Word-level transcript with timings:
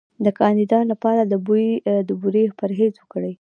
د 0.25 0.27
کاندیدا 0.39 0.79
لپاره 0.91 1.21
د 2.09 2.11
بورې 2.21 2.43
پرهیز 2.59 2.93
وکړئ 2.97 3.29